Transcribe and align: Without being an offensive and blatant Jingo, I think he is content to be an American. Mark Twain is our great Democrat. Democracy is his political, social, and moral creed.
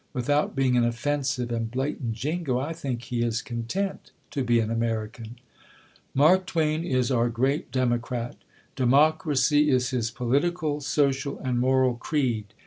Without 0.13 0.55
being 0.55 0.75
an 0.75 0.83
offensive 0.83 1.51
and 1.51 1.69
blatant 1.69 2.13
Jingo, 2.13 2.57
I 2.57 2.73
think 2.73 3.03
he 3.03 3.21
is 3.21 3.43
content 3.43 4.09
to 4.31 4.43
be 4.43 4.59
an 4.59 4.71
American. 4.71 5.35
Mark 6.15 6.47
Twain 6.47 6.83
is 6.83 7.11
our 7.11 7.29
great 7.29 7.71
Democrat. 7.71 8.35
Democracy 8.75 9.69
is 9.69 9.91
his 9.91 10.09
political, 10.09 10.79
social, 10.81 11.37
and 11.37 11.59
moral 11.59 11.97
creed. 11.97 12.45